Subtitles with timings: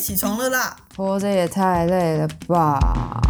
[0.00, 0.74] 起床了啦！
[0.96, 3.20] 活着也太累了吧！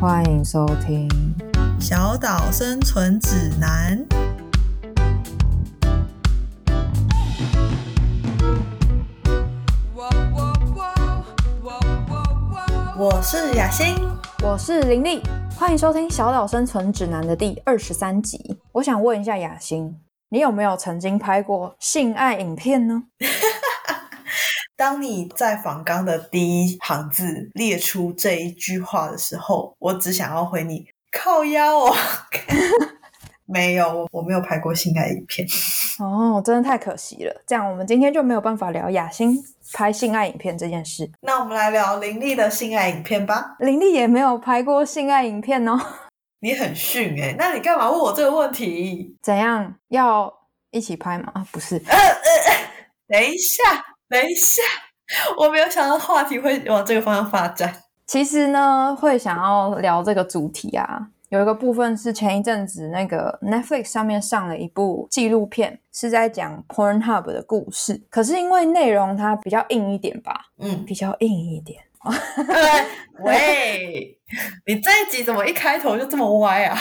[0.00, 1.08] 欢迎收听
[1.80, 4.04] 《小岛生存指南》。
[12.96, 13.94] 我是雅欣，
[14.42, 15.22] 我是林丽，
[15.56, 18.58] 欢迎收听《小岛生存指南》的第二十三集。
[18.72, 19.96] 我想问一下雅欣，
[20.30, 23.04] 你有没有曾经拍过性爱影片呢？
[24.76, 31.96] 当你在访纲的第一行字列出这一句话的时候，我只想要回你靠腰哦。
[33.46, 35.48] 没有，我没有拍过性爱影片。
[35.98, 37.42] 哦，真的太可惜了。
[37.46, 41.10] 这样我们今天就没有办法聊雅欣拍性爱影片这件事。
[41.22, 43.56] 那我们来聊林立的性爱影片吧。
[43.60, 45.80] 林立也没有拍过性爱影片哦。
[46.40, 49.16] 你很逊哎，那你干嘛问我这个问题？
[49.22, 50.32] 怎样要
[50.70, 51.32] 一起拍吗？
[51.34, 51.76] 啊，不是。
[51.86, 52.54] 呃呃，
[53.08, 53.62] 等一下，
[54.08, 54.62] 等一下，
[55.36, 57.74] 我没有想到话题会往这个方向发展。
[58.06, 61.08] 其实呢，会想要聊这个主题啊。
[61.30, 68.00] 有一个部分是前一阵子那个 Netflix 上面上了一部纪录片，是在讲 Pornhub 的故事。
[68.08, 71.82] 可是因为内容它比较硬一点吧，嗯，比较硬一点。
[73.20, 74.18] 喂，
[74.66, 76.78] 你这一集怎么一开头就这么歪啊？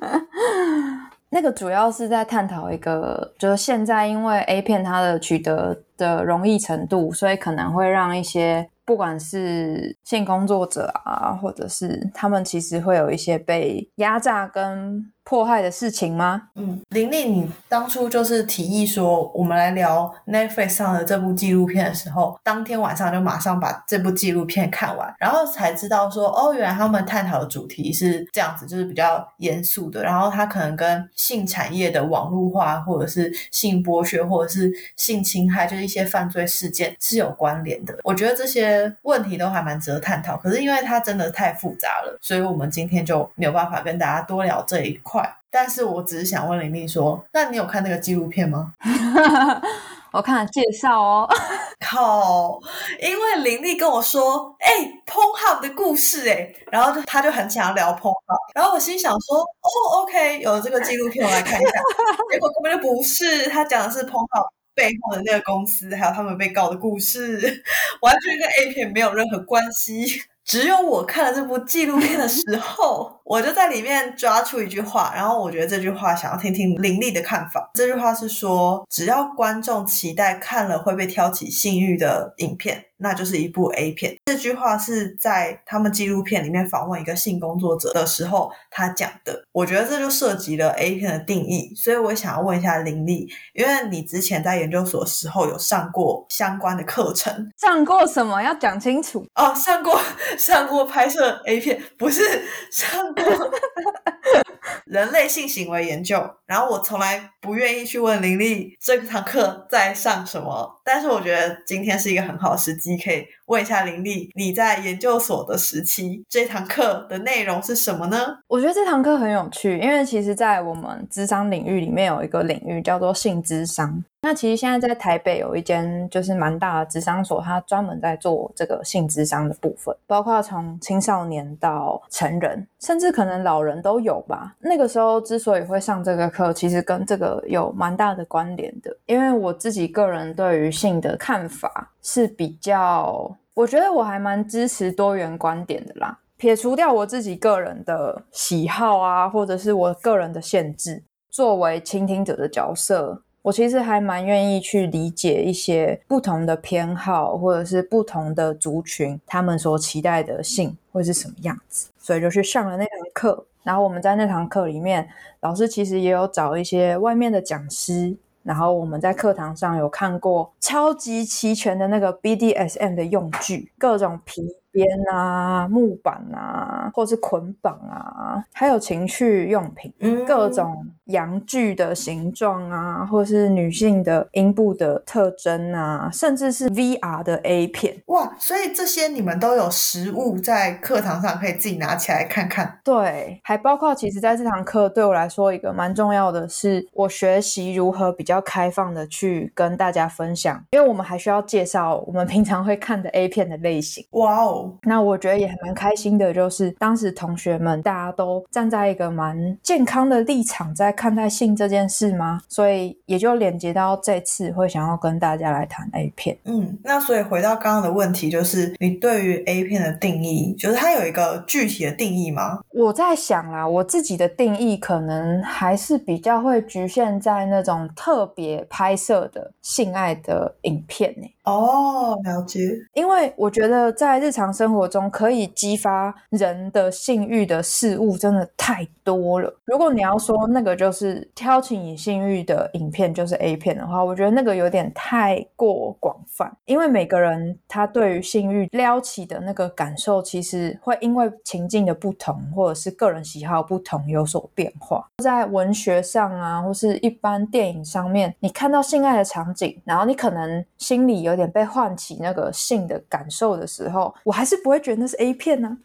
[1.30, 8.68] 那个主要是在探讨一个，就是现在因为 A 片它的取得的容易程度，所以可能会让一些。
[8.84, 15.08] 不管是性工作者啊，或者是他们，其实会有一些被压榨跟。
[15.24, 16.42] 迫害的事情吗？
[16.56, 37.96] 嗯，玲玲，你当初就是提议说我们来聊 Netflix 上的这部纪录片的时候，当天晚上就马上把这部纪录片看完，然后才知道说，哦，原来他们探讨的主题是这样子，就是比较严肃的，然后它可能跟性产业的网络化，或者是性剥削，或者是性侵害，就是一些犯罪事件是有关联的。
[38.02, 45.11] 我觉得这些问题都还蛮值得探讨，可是因为它真的太复杂了，所以我们今天就没有办法跟大家多聊这一块。
[45.12, 48.72] 快，但是我只是想问玲玲说，那你有看那个纪录片吗？
[50.10, 51.28] 我看了介绍哦。
[51.84, 52.58] 靠，
[52.98, 54.70] 因为玲玲跟我说，哎
[55.06, 61.70] ，PornHub 的故事，哎，然后他就很想要聊 PornHub，然后我心想说，哦，OK，有这个纪录片我来看一下，
[62.32, 67.62] 结果根本就不是，他讲的是 PornHub 背后的那个公司，还有他们被告的故事，
[68.00, 70.22] 完全跟 A 片没有任何关系。
[70.44, 77.70] 只有我看了这部纪录片的时候，我就在里面抓出一句话，然后我觉得这句话想要听听林立的看法。
[77.74, 82.84] 这句话是说，只要观众期待看了会被挑起性欲的影片。
[83.04, 84.14] 那就是一部 A 片。
[84.26, 89.42] 这句话是在他们纪录片里面访问一个性工作者的时候他讲的。
[89.50, 98.40] 我觉得这就涉及了 A 片的定义，所以我想要问一下林丽，因为你之前在研究所时候有上过相关的课程，上过什么？
[98.40, 99.52] 要讲清楚哦。
[99.52, 100.00] 上过
[100.38, 102.22] 上过拍摄 A 片，不是
[102.70, 103.11] 上过
[104.86, 106.22] 人类性行为研究。
[106.46, 112.96] 然后我从来不愿意去问林丽这堂课在上什么，但是我觉得今天是一个很好的时机。
[112.98, 118.38] 可以问一下林丽，你在研究所的时期，这堂课的内容是什么呢？
[118.48, 124.04] 我觉得这堂课很有趣，因为其实，在我们智商领域里面有一个领域叫做性智商。
[124.24, 134.54] 那其实现在在台北有一间就是蛮大的智商所，它专门在做这个性智商的部分，包括从青少年到成人，甚至可能老人都有吧。
[134.60, 146.16] 那个时候之所以会上这个课，其实跟这个有蛮大的关联的，因为我自己个人对于性的看法是比较，我觉得我还蛮支持多元观点的啦。
[146.36, 153.20] 撇除掉我自己个人的喜好啊，或者是我个人的限制，作为倾听者的角色。
[153.42, 163.44] 我其实还蛮愿意去理解一些不同的偏好，或者是不同的族群，他们所期待的性会是什么样子，所以就去上了那堂课。
[163.64, 165.08] 然后我们在那堂课里面，
[165.40, 174.42] 老师其实也有找一些外面的讲师，然后我们在课堂上有看过超级齐全的那个 BDSM 的用具，各种皮。
[174.72, 179.92] 边啊，木板啊，或是捆绑啊，还有情趣用品，
[180.26, 188.34] 各种阳具的形状啊，或是女性的阴部的特征啊，甚至是 VR 的 A 片，哇！
[188.38, 192.80] 所以这些你们都有实物在课堂上可以自己拿起来看看。
[192.82, 204.04] 对，还包括其实在这堂课对我来说一个蛮重要的是，我学习如何比较开放的去跟大家分享，因为我们还需要介绍我们平常会看的 A 片的类型。
[204.12, 204.61] 哇哦！
[204.62, 204.78] 受。
[204.82, 212.40] 那我觉得也蛮开心的，就是当时同学们大家都站在一个蛮健康的立场在看待性这件事吗？
[212.48, 216.36] 所以也就连接到这次会想要跟大家来谈 A 片。
[216.44, 222.60] 嗯，那所以回到刚刚的问题，就是你对于 A 片的定义，就是它有一个具体的定义吗？
[222.70, 231.26] 我在想啦，我自己的定义可能还是比较会局限在那种特别拍摄的性爱的影片呢。
[231.44, 232.60] 哦，了解。
[232.94, 239.52] 因为我觉得在日常生活中可以激发人的性欲的事物真的太多了。
[239.64, 246.50] 如果你要说那个就是挑起你性欲的影片就是 A 片的话，我觉得那个有点太过广泛。
[246.66, 255.04] 因为每个人他对于性欲撩起的那个感受，其实会因为情境的不同或者是个人喜好不同有所变化。
[255.18, 261.32] 在文学上啊，或是一般电影上面，你看到性爱的场景，然后你可能心里有。
[261.32, 265.76] 点被唤起那个性的感受的时候，我还是不会觉得那是 A 片呢。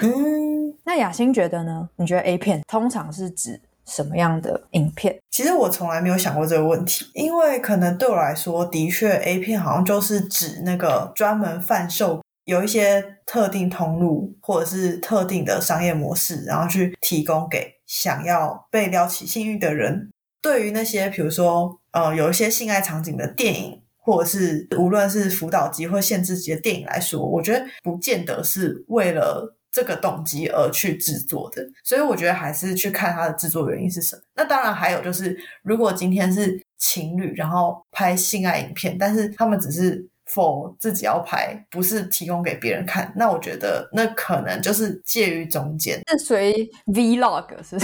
[0.00, 1.88] 嗯，那雅欣觉得呢？
[1.96, 5.16] 你觉得 A 片通常是指什么样的影片？
[5.30, 20.10] 其实我从来没有想过这个问题，因为可能对我来说，的确 A 片好像就是指那个专门贩售有一些特定通路或者是特定的商业模式，然后去提供给想要被撩起性欲的人。
[20.42, 23.82] 对于那些比如说呃有一些性爱场景的电影。
[24.06, 34.22] 或者是无论是辅导级或限制级的电影来说，我觉得不见得是为了这个动机而去制作的，所以我觉得还是去看它的制作原因是什么。
[34.36, 47.76] 那当然还有就是，如果今天是情侣然后拍性爱影片，但是他们只是 for 自己要拍，不是提供给别人看，那我觉得那可能就是介于中间，是属于 vlog 是。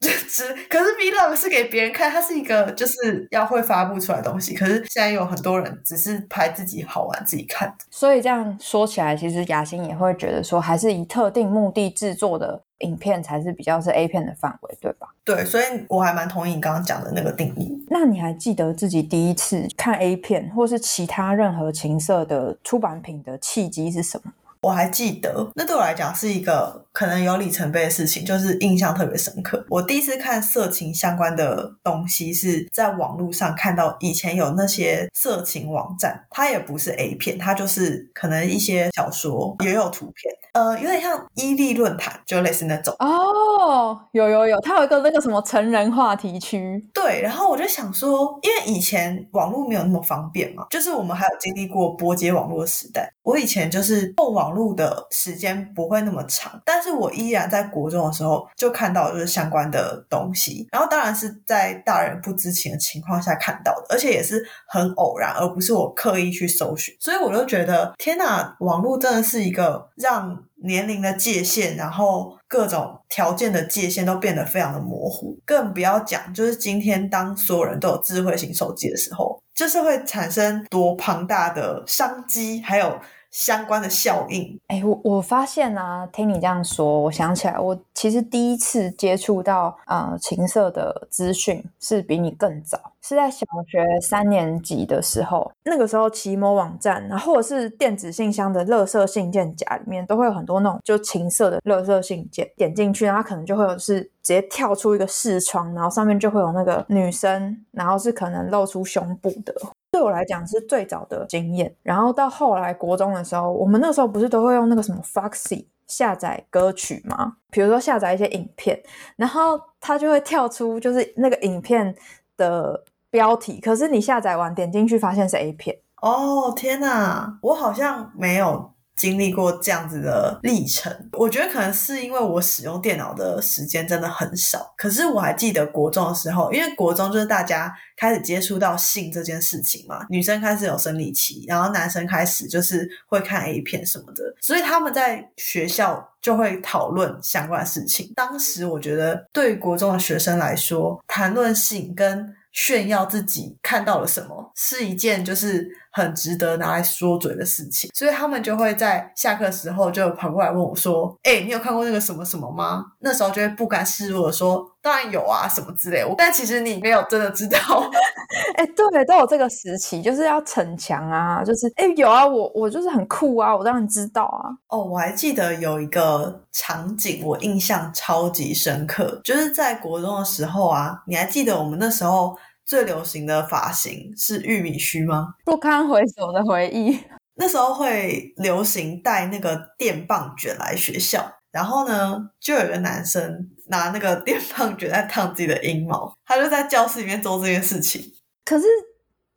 [0.00, 4.54] 只 可是 vlog 是给别人看，它是一个就是要会发布出来的东西。
[4.54, 15.08] 可是现在有很多人只是拍自己好玩、自己看所以这样说起来，其实雅欣也会觉得说，还是以特定目的制作的影片才是比较是 A 片的范围，对吧？
[15.24, 17.84] 对，所以我还蛮同意你刚刚讲的那个定义。
[17.90, 24.32] 那你还记得自己第一次看 A 片或是其他任何情色的出版品的契机是什么？
[24.62, 29.64] 我还记得，那对我来讲是一个可能有里程碑的事情，就是印象特别深刻。
[29.70, 40.34] 我第一次看色情相关的东西是在网络上看到，以前有那些色情网站，它也不是 A 片，它就是可能一些小说也有图片。
[40.52, 47.22] 呃，有点像伊利论坛，就类似那种哦，有有有，它有一个那个什么成人话题区，对。
[47.22, 53.08] 然后我就想说，因为以前网络没有那么方便嘛，就是我们还有经历过波接网络的时代。
[53.22, 66.92] 我以前就是用网网络的时间不会那么长，但是我依然在国中的时候就看到就是相关的东西，然后当然是在大人不知情的情况下看到的，而且也是很偶然，而不是我刻意去搜寻。
[66.98, 70.44] 所以我就觉得，天哪，网络真的是一个让。
[70.62, 83.00] 年龄的界限，然后各种条件的界限都变得非常的模糊，更不要讲，就是今天当所有人都有智慧型手机的时候，就是会产生多庞大的商机，还有。
[83.30, 95.50] 相关的效应，哎，我我发现啊，听你这样说，我想起来，我其实第一次接触到呃情色的资讯是比你更早，是在小学三年级的时候。
[95.64, 109.54] 那个时候，奇摩网站，然后或者是电子信箱的乐色信件夹里面，都会有很多那种就情色的乐色信件，点进去，然后可能就会有是直接跳出一个视窗，然后上面就会有那个女生，然后是可能露出胸部的。
[109.90, 117.36] 对我来讲是最早的经验，然后到后来国中的时候，我们那时候不是都会用那个什么 Foxy 下载歌曲吗？
[117.50, 118.80] 比如说下载一些影片，
[119.16, 121.94] 然后它就会跳出就是那个影片
[122.36, 125.76] 的标题，可是你下载完点进去发现是 A 片。
[126.00, 128.72] 哦天哪，我好像没有。
[129.00, 134.74] 经历过这样子的历程，我觉得可能是因为我使用电脑的时间真的很少。
[134.76, 148.12] 可是我还记得国中的时候，因为国中就是大家开始接触到性这件事情嘛，女生开始有生理期，然后男生开始就是会看 A 片什么的，所以他们在学校就会讨论相关事情。
[148.14, 167.58] 当时我觉得，对于国中的学生来说，谈论性跟炫耀自己看到了什么，是一件就是很值得拿来说嘴的事情，所以他们就会在下课时候就跑过来问我说：“哎，你有看过那个什么什么吗？”那时候就会不甘示弱的说：“当然有啊，什么之类。”但其实你没有真的知道。
[168.56, 174.50] 哎，对，都有这个时期，就是要逞强啊，就是哎有啊，我我就是很酷啊，我当然知道啊。
[174.68, 182.36] 哦，我还记得有一个场景，我印象超级深刻，就是在国中的时候啊，你还记得我们那时候
[182.70, 185.34] 最流行的发型是玉米须吗？
[185.44, 186.96] 不堪回首的回忆。
[187.34, 198.00] 那时候会流行带那个电棒卷来学校，然后呢，就有个男生拿那个电棒卷在烫自己的阴毛，他就在教室里面做这件事情。
[198.44, 198.68] 可是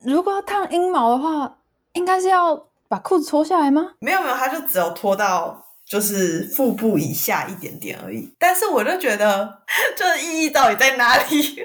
[0.05, 1.57] 如果要烫阴毛的话，
[1.93, 2.55] 应该是要
[2.87, 3.93] 把裤子脱下来吗？
[3.99, 8.31] 没有没有，他就只有脱到就是腹部以下一点点而已。
[8.37, 9.63] 但是我就觉得，
[9.97, 11.57] 这 意义到底在哪里？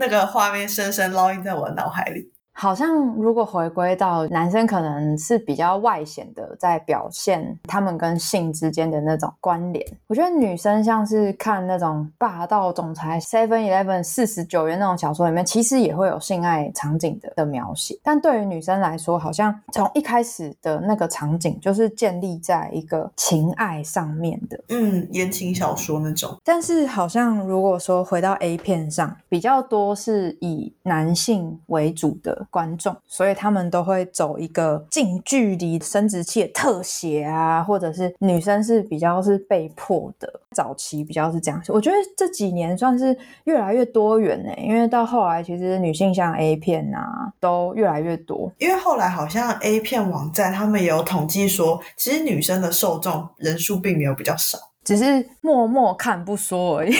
[0.00, 2.32] 那个画面深深烙印在我脑海里。
[2.60, 9.82] 好像如果回归到男生，可能是比较外显的，在表现他们跟性之间的那种关联。
[10.06, 17.98] 我觉得女生像是看那种霸道总裁 Seven Eleven 四十九元那种小说里面，其实也会有性爱场景的的描写。
[18.02, 26.36] 但对于女生来说，好像从一开始的那个场景就是建立在一个情爱上面的，嗯，言情小说那种。
[26.44, 32.48] 但是好像如果说回到 A 片上，比较多是以男性为主的。
[32.50, 41.62] 观众，所以他们都会走一个近距离生殖器的特写啊，或者是女生是比较是被迫的，早期比较是这样。
[41.68, 56.94] 我觉得这几年算是越来越多元呢，因为到后来其实女性像 A 片啊都越来越多，因为后来好像 A 片网站他们有统计说，其实女生的受众人数并没有比较少，只是默默看不说而已。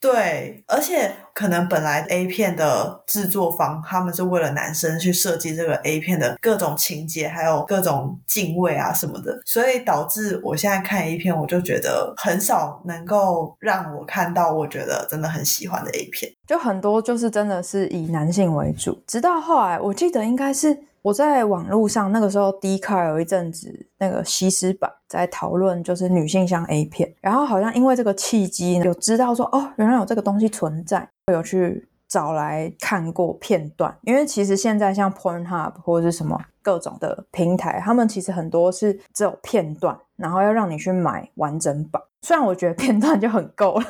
[0.00, 20.89] 对，而且可能本来 A 片的制作方他们是为了男生去设计这个 A 片的各种情节，还有各种敬畏啊什么的，所以导致我现在看 A 片，我就觉得很少能够让我看到我觉得真的很喜欢的 A 片，就很多就是真的是以男性为主，直到后来我记得应该是。
[21.02, 33.96] 我在网络上那个时候，D 卡有一阵子那个西施版在讨论，就是女性向 A 片，然后好像因为这个契机，有知道说哦，原来有这个东西存在，有去找来看过片段。
[34.02, 42.02] 因为其实现在像 Pornhub 或者是什么各种的平台，他们其实很多是只有片段，然后要让你去买完整版。
[42.20, 43.86] 虽然我觉得片段就很够了，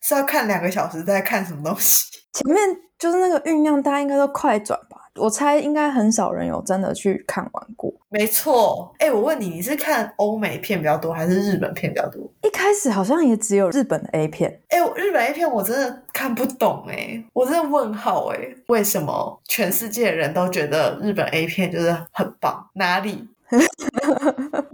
[0.00, 2.04] 是要看两个小时在看什么东西？
[2.34, 2.64] 前面
[2.98, 5.00] 就是那个酝酿，大家应该都快转吧。
[5.16, 7.92] 我猜应该很少人有真的去看完过。
[8.08, 12.20] 没错，哎，我问你，你是看欧美片比较多，还是日本片比较多？
[12.42, 14.60] 一开始好像也只有日本的 A 片。
[14.68, 22.68] 哎，日本 A 片我真的看不懂，哎，我真的问号，哎，为什么全世界人都觉得日本 A 片就是很棒？
[22.74, 23.28] 哪里？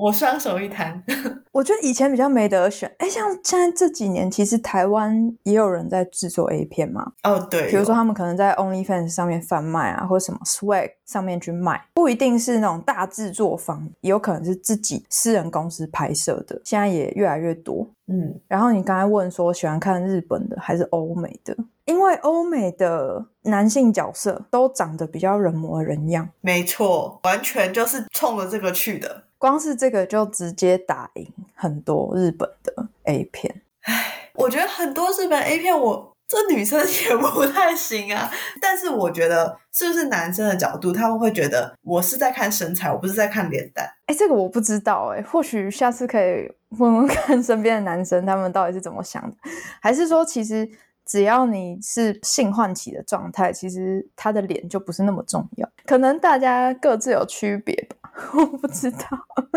[0.00, 1.02] 我双手一摊，
[1.52, 2.90] 我觉得以前比较没得选。
[2.96, 7.12] 哎，像现在这几年，其实台湾也有人在制作 A 片嘛。
[7.22, 16.58] 哦，对，比如说他们可能在 OnlyFans 上面贩卖啊，或者什么 Swag 上面去卖，不一定是那种大制作方，也有可能是自己私人公司拍摄的。
[16.64, 17.86] 现在也越来越多。
[18.10, 21.56] 嗯，然后你刚才问说喜欢看日本的还是欧美的？
[21.84, 29.24] 因为欧美的男性角色都长得比较人模人样，没错，完全就是冲着这个去的。
[29.38, 33.62] 光是这个就直接打赢很多日本的 A 片。
[33.82, 38.30] 唉，我觉得很多日本 A 片，我这女生也不太行啊。
[38.60, 43.88] 但是我觉得，是不是男生的角度，他们会觉得我是在看身材，我不是在看脸蛋？
[44.06, 49.36] 哎，这个我不知道哎，或许下次可以问问看身边的男生，他们到底是怎么想的，
[49.80, 50.68] 还是说其实？
[51.06, 55.68] 只要你是性唤起的状态，其实他的脸就不是那么重要。
[55.84, 58.98] 可能大家各自有区别吧，我不知道。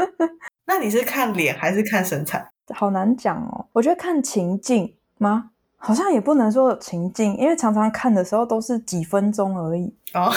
[0.65, 2.43] 那你是看脸还是看身材？
[2.73, 3.67] 好难讲哦。
[3.73, 5.51] 我觉得看情境吗？
[5.85, 10.31] 好像也不能说有情境，因为常常看的时候都是几分钟而已哦，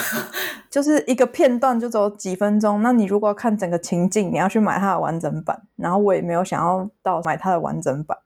[0.69, 2.83] 就是一个片段就走几分钟。
[2.83, 8.19] 那你如果看整个情境，你要去买它的完整版，然后我也没有想要到买它的完整版。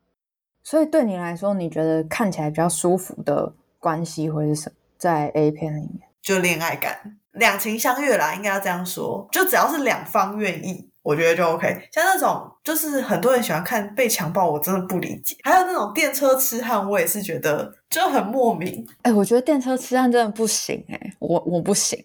[0.63, 4.77] 所以对你来说，你觉得看起来比较舒服的关系会是什么？
[4.97, 9.29] 在 A 片里面，就恋爱感、两情相悦啦，应该要这样说。
[9.31, 11.89] 就只要是两方愿意，我觉得就 OK。
[11.93, 15.37] 像那种就是很多人喜欢看被强暴，我真的不理解。
[15.43, 18.87] 还有那种电车痴汉，我也是觉得就很莫名。
[19.03, 22.03] 哎，我觉得电车痴汉真的不行哎，我我不行。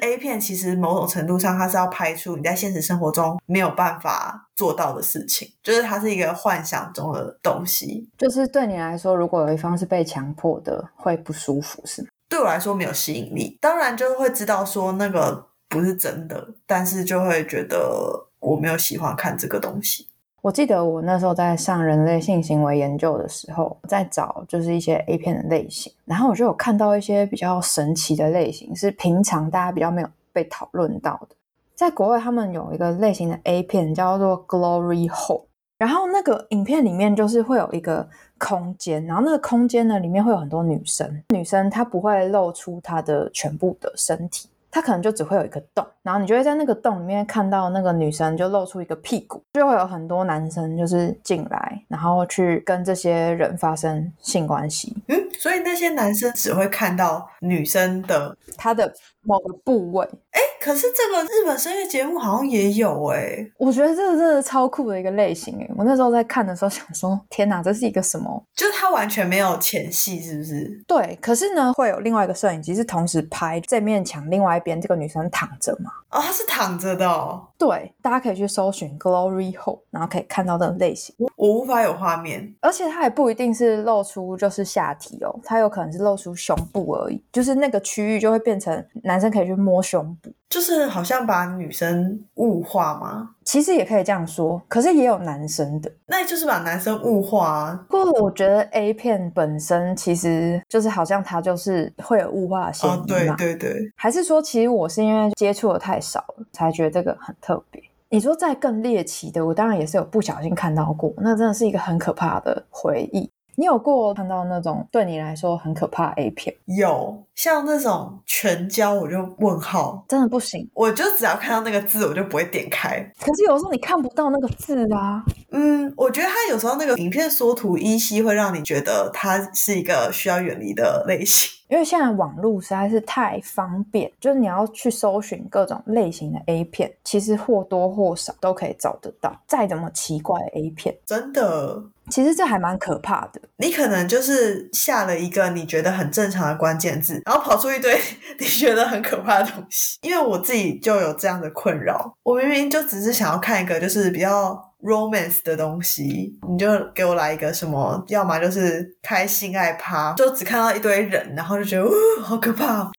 [0.00, 8.08] A 片其实某种程度上，它是要拍出你在现实生活中没有办法做到的事情，就是它是一个幻想中的东西。
[8.16, 12.08] 就是对你来说，如果有一方是被强迫的，会不舒服是吗？
[12.28, 20.06] 对我来说没有吸引力，当然就会知道说那个不是真的，但是就会觉得我没有喜欢看这个东西。
[20.40, 31.34] 我记得我那时候在上人类性行为研究的时候，在找就是一些 A 片的类型，然后我就有看到一些比较神奇的类型，是平常大家比较没有被讨论到的。
[31.74, 35.42] 在国外，他们有一个类型的 A 片叫做 Glory Hole，
[35.76, 44.48] 然后那个影片里面就是会有一个空间，然后那个空间呢里面会有很多女生，女生她不会露出她的全部的身体。
[44.70, 54.96] 它可能就只会有一个洞，然后你就会在那个洞里面看到那个女生就露出一个屁股，就会有很多男生就是进来，然后去跟这些人发生性关系。
[55.08, 58.92] 嗯，所以那些男生只会看到女生的她的
[59.22, 60.06] 某个部位。
[60.32, 65.68] 哎，可是这个日本声乐节目好像也有哎，我觉得这个真的超酷的一个类型哎！
[65.76, 68.44] 我那时候在看的时候想说，天哪，这是一个什么？
[68.54, 70.84] 就是他完全没有前戏，是不是？
[70.86, 75.90] 对，可是呢，会有另外一个摄影机是同时拍这面墙另外一边这个女生躺着嘛？
[76.10, 77.48] 哦，她是躺着的哦。
[77.58, 81.14] 对，大家可以去搜寻 Glory Hole，然后可以看到这种类型。
[81.18, 90.30] 我我无法有画面，而且它也不一定是露出就是下体哦，它有可能是露出胸部而已，就是那个区域就会变成男生可以去摸胸部。
[90.48, 93.30] 就是好像把女生物化吗？
[93.44, 97.84] 其实也可以这样说，可是也有男生的，那就是把男生物化啊。
[97.88, 103.04] 不过我觉得 A 片本身其实就是好像它就是会有物化的嫌疑嘛。
[103.06, 107.82] 对对对，还是说其实我是因为接触的太少了，才觉得这个很特别。
[108.10, 113.30] 你说再更猎奇的，我当然也是有不小心看到过，那真的是一个很可怕的回忆。
[113.58, 116.54] 你有过看到那种对你来说很可怕 A 片？
[116.66, 120.70] 有，像那种全焦，我就问号，真的不行。
[120.74, 123.00] 我就只要看到那个字，我就不会点开。
[123.18, 125.24] 可是有时候你看不到那个字啊。
[125.50, 131.50] 嗯，我觉得它有时候那个影片缩图依稀会让你觉得它是一个需要远离的类型。
[131.68, 139.38] 因为现在网络实在是太方便，就是你要去搜寻各种类型的 A 片，其实或多或少都可以找得到。
[139.46, 143.40] 再怎么奇怪的 A 片，真的，其实这还蛮可怕的。
[143.56, 147.98] 你可能就是下了一个你觉得很正常的关键字，然后跑出一堆
[148.40, 149.98] 你觉得很可怕的东西。
[150.02, 154.67] 因为我自己就有这样的困扰，我明明就只是想要看一个就是比较。
[154.82, 158.02] Romance 的东西，你就给我来一个什么？
[158.08, 161.90] 要么就是开性爱趴，就只看到一堆人，然后就觉得，哦，
[162.22, 162.90] 好可怕。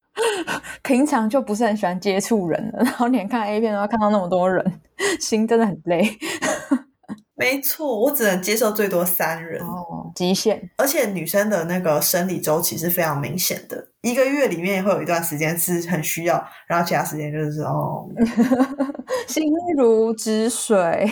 [0.83, 4.81] 平常就不是很喜欢接触人了， 然后连看 A 片都要看到那么多人，
[5.21, 6.17] 心真的很累。
[7.35, 10.69] 没错，我只能接受最多三人哦，极限。
[10.75, 18.05] 而且女生的那个生理周期是非常明显的，一个月里面会有一段时间是很需要，然后其他时间就是哦，
[19.29, 21.09] 心如止水。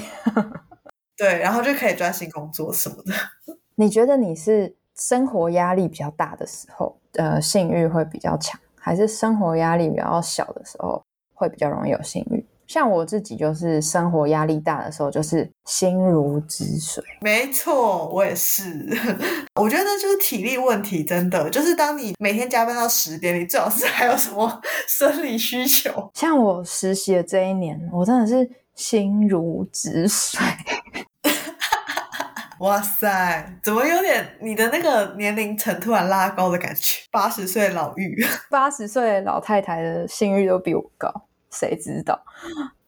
[1.16, 3.14] 对，然后就可以专心工作什么的。
[3.76, 11.04] 你觉得你是生活压力比较大的时候，呃，性欲会比较强，还是生活压力比较小的时候
[11.34, 12.46] 会比较容易有性欲？
[12.68, 17.04] 像我自己就是生活压力大的时候，就是心如止水。
[17.22, 18.64] 没错，我也是。
[19.60, 26.12] 我觉得就是体力问题，真的就是当你每天加班到十点，你最好是还有什么 生理需求。
[26.14, 30.40] 像我实习的这一年，我真的是心如止水。
[32.60, 37.04] 哇塞，怎么有点你的那个年龄层突然拉高的感觉？
[37.12, 41.27] 八十岁老妪，八十岁老太太的性欲都比我高。
[41.60, 42.24] 谁知道？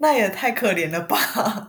[0.01, 1.17] 那也太可怜了吧！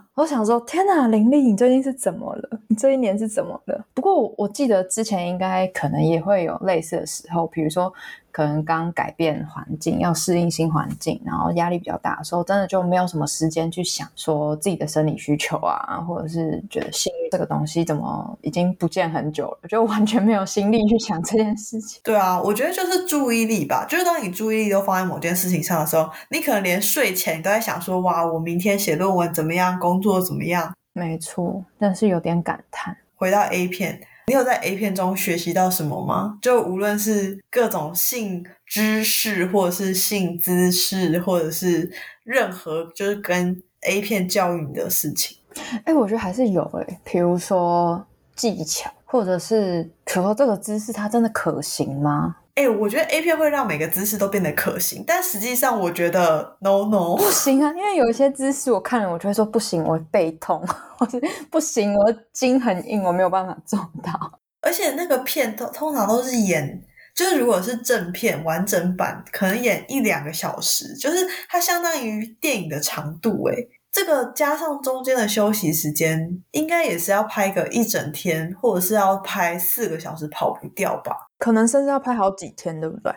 [0.14, 2.60] 我想说，天哪，林丽，你最近是怎么了？
[2.68, 3.84] 你这一年是怎么了？
[3.92, 7.92] 不过我记得之前应该可能也会有类似的时候，比如说。
[8.32, 22.00] 可能刚改变环境，要适应新环境，然后压力比较大的时候，真的就没有什么时间去想说自己的生理需求啊，或者是觉得性欲这个东西怎么已经不见很久了，就完全没有心力去想这件事情。
[22.04, 30.74] 对啊，我觉得就是注意力吧，就是当你注意力都放在某件事情上的时候，你可能连睡前你都在想说，哇，我明天写论文怎么样，工作怎么样？
[30.92, 32.96] 没错，但是有点感叹。
[33.14, 34.00] 回到 A 片。
[34.26, 36.38] 你有在 A 片中学习到什么吗？
[36.40, 41.90] 就无论是各种性知识，或者是性姿势，或者是
[42.22, 45.36] 任何就是跟 A 片教育你的事情。
[45.84, 48.06] 哎，我觉得还是有哎，比如说
[48.36, 52.36] 技巧，或者是比如说这个姿势它真的可行吗？
[52.54, 60.64] 哎，我觉得 A 片会让每个姿势都变得可行，但实际上我觉得 no no 不行啊，因为有一些姿势我看了，我就会说不行，我背痛，
[60.98, 64.40] 或是不行，我筋很硬，我没有办法做到。
[64.62, 66.82] 而且那个片通通常都是演，
[67.14, 73.46] 就是如果是正片完整版，可能演一两个小时，就是它相当于电影的长度。
[73.46, 81.26] 诶这个加上中间的休息时间，应该也是要拍个一整天，或者是要拍四个小时，跑不掉吧？
[81.38, 83.12] 可能甚至要拍好几天，对不对？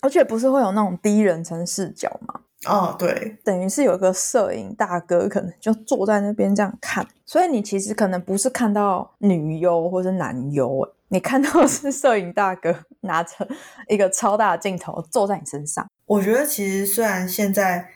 [0.00, 2.40] 而且不是会有那种第一人称视角吗？
[2.66, 13.46] 哦，对，等于是有个摄影大哥，可能就坐在那边这样看，所以你其实可能不是看到女优或是男优，你看到是摄影大哥拿着
[13.88, 15.86] 一个超大的镜头坐在你身上。
[16.06, 17.86] 我觉得其实虽然现在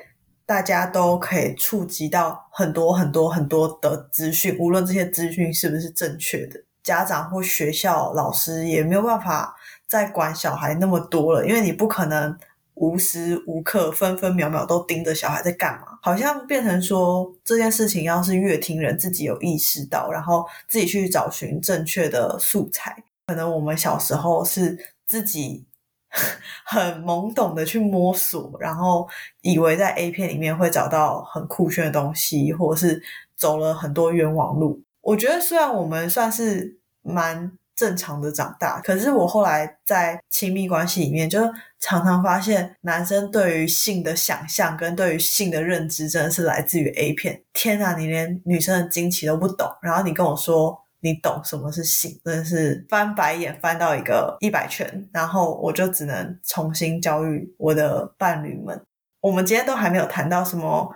[0.48, 9.54] 大家都可以触及到很多很多很多的资讯，无论这些资讯是不是正确的，家长或学校老师也没有办法
[9.86, 12.34] 再管小孩那么多了，因为你不可能。
[12.80, 22.96] 无时无刻、分分秒秒都盯着小孩在干嘛，好像变成说这件事情要是乐听人自己有意识到，然后自己去找寻正确的素材。
[23.26, 25.66] 可能我们小时候是自己
[26.64, 29.08] 很懵懂的去摸索，然后
[29.42, 33.02] 以为在 A 片里面会找到很酷炫的东西，或者是
[33.36, 34.82] 走了很多冤枉路。
[35.00, 37.52] 我觉得虽然我们算是蛮。
[37.78, 41.40] 正常的长大，可是我后来在亲密关系里面，就
[41.78, 47.40] 常常发现男生对于性的想象跟对于性的认知，真的是来自于 A 片。
[47.52, 58.80] 天哪，你连女生的惊奇都不懂，然后你跟我说你懂什么是性，真的是翻白眼翻到一个一百圈，然后我就只能重新教育我的伴侣们。
[59.20, 60.94] 我们今天都还没有谈到什么。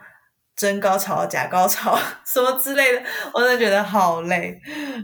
[0.54, 4.60] 真高潮、假高潮 什么之类的，我真的觉得好累，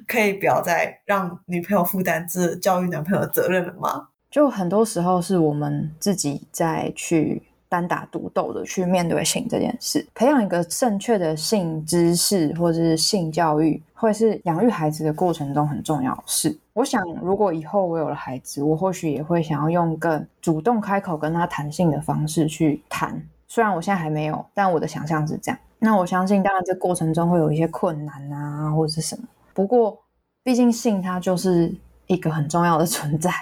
[0.07, 4.09] 可以不要再让女朋友负担这教育男朋友的责任了吗？
[4.31, 16.59] 就很多时候是我们自己在去单打独斗的去面对性这件事，培养一个正确的性知识或者是性教育，会是养育孩子的过程中很重要的事。
[16.73, 23.21] 我想，如果以后我有了孩子，我或许也会想要用更主动开口跟他谈性的方式去谈。
[23.49, 25.59] 虽然我现在还没有，但我的想象是这样。
[25.79, 29.25] 那我相信，当然这过程中会有一些困难啊，或者是什么。
[29.55, 29.99] 不过，
[30.43, 31.75] 毕竟性它就是
[32.07, 33.33] 一个很重要的存在，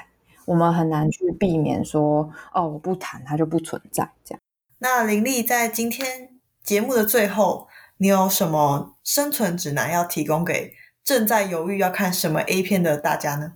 [0.46, 4.40] 我们很难去避免说，哦，我不谈它就不存在这样。
[4.78, 6.30] 那林丽在今天
[6.62, 10.72] 节目的最后，你有什么生存指南要提供给
[11.04, 13.54] 正在犹豫要看什么 A 片的大家呢？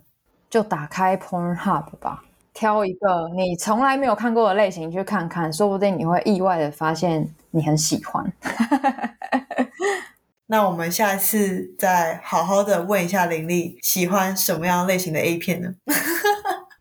[0.49, 2.25] 就打开 Pornhub 吧。
[2.53, 8.31] 挑一个你从来没有看过的类型去看看，说不定你会意外的发现你很喜欢。
[10.47, 15.73] 那我们下一次再好好的问一下林丽，喜欢什么样类型的 A 片呢？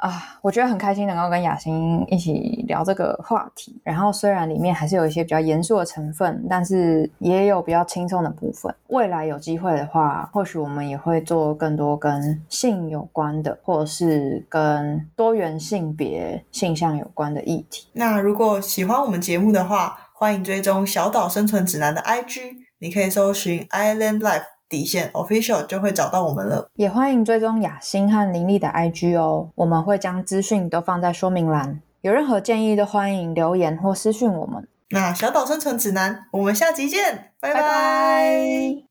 [0.01, 3.79] 啊，我觉得很开心能够跟雅欣一起聊这个话题。
[3.85, 8.75] 然后虽然里面还是有一些比较严肃的成分，但是也有比较轻松的部分。
[8.89, 17.89] 未来有机会的话，或许我们也会做更多跟性有关的，或者是跟多元性别性向有关的议题。
[17.93, 22.41] 那如果喜欢我们节目的话，欢迎追踪小岛生存指南的 IG，
[22.79, 24.60] 你可以搜寻 Island Life。
[24.71, 34.67] 底线 official 就会找到我们了，也欢迎追踪雅欣和林立的 IG 哦，我们会将资讯都放在说明栏，有任何建议都欢迎留言或私讯我们。
[34.91, 38.89] 那小岛生存指南，我们下集见，拜拜。